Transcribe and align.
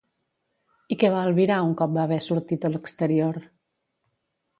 I 0.95 0.95
què 1.03 1.11
va 1.15 1.19
albirar 1.27 1.57
un 1.65 1.75
cop 1.81 1.93
va 1.97 2.05
haver 2.05 2.17
sortit 2.29 2.65
a 2.65 2.73
l'exterior? 2.77 3.39